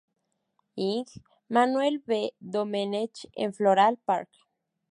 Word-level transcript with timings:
Ing. 0.85 1.09
Manuel 1.55 1.99
V. 2.07 2.31
Domenech 2.39 3.25
en 3.35 3.53
Floral 3.53 3.97
Park. 4.03 4.29